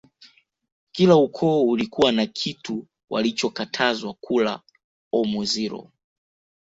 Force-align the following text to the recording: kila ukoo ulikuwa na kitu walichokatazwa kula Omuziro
kila 0.91 1.15
ukoo 1.15 1.63
ulikuwa 1.63 2.11
na 2.11 2.25
kitu 2.25 2.87
walichokatazwa 3.09 4.13
kula 4.13 4.61
Omuziro 5.11 5.91